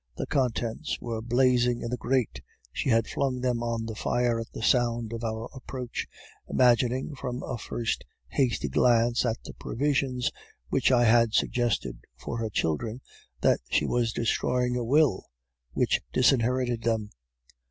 [0.17, 2.41] The contents were blazing in the grate;
[2.73, 6.07] she had flung them on the fire at the sound of our approach,
[6.49, 10.31] imagining, from a first hasty glance at the provisions
[10.69, 13.01] which I had suggested for her children,
[13.41, 15.29] that she was destroying a will
[15.73, 17.11] which disinherited them.